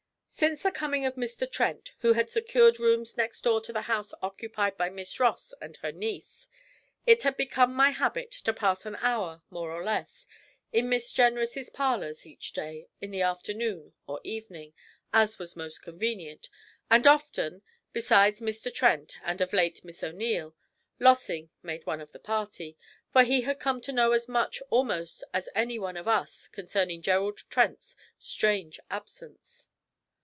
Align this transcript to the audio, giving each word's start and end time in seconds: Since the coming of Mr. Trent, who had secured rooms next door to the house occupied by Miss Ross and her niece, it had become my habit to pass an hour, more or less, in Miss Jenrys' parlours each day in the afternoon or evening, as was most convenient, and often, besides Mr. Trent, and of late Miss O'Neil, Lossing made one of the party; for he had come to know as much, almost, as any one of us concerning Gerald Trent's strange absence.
Since 0.33 0.63
the 0.63 0.71
coming 0.71 1.05
of 1.05 1.17
Mr. 1.17 1.47
Trent, 1.47 1.93
who 1.99 2.13
had 2.13 2.31
secured 2.31 2.79
rooms 2.79 3.15
next 3.15 3.41
door 3.41 3.61
to 3.61 3.71
the 3.71 3.83
house 3.83 4.11
occupied 4.23 4.75
by 4.75 4.89
Miss 4.89 5.19
Ross 5.19 5.53
and 5.61 5.77
her 5.83 5.91
niece, 5.91 6.49
it 7.05 7.21
had 7.21 7.37
become 7.37 7.71
my 7.75 7.91
habit 7.91 8.31
to 8.31 8.51
pass 8.53 8.87
an 8.87 8.95
hour, 9.01 9.43
more 9.51 9.69
or 9.71 9.83
less, 9.83 10.27
in 10.73 10.89
Miss 10.89 11.13
Jenrys' 11.13 11.69
parlours 11.69 12.25
each 12.25 12.53
day 12.53 12.87
in 12.99 13.11
the 13.11 13.21
afternoon 13.21 13.93
or 14.07 14.19
evening, 14.23 14.73
as 15.13 15.37
was 15.37 15.55
most 15.55 15.83
convenient, 15.83 16.49
and 16.89 17.05
often, 17.05 17.61
besides 17.93 18.41
Mr. 18.41 18.73
Trent, 18.73 19.13
and 19.23 19.41
of 19.41 19.53
late 19.53 19.85
Miss 19.85 20.01
O'Neil, 20.03 20.55
Lossing 20.99 21.51
made 21.61 21.85
one 21.85 22.01
of 22.01 22.13
the 22.13 22.19
party; 22.19 22.75
for 23.13 23.23
he 23.23 23.41
had 23.41 23.59
come 23.59 23.79
to 23.81 23.91
know 23.93 24.11
as 24.11 24.27
much, 24.27 24.59
almost, 24.71 25.23
as 25.35 25.49
any 25.53 25.77
one 25.77 25.97
of 25.97 26.07
us 26.07 26.47
concerning 26.47 27.03
Gerald 27.03 27.43
Trent's 27.51 27.95
strange 28.17 28.79
absence. 28.89 29.67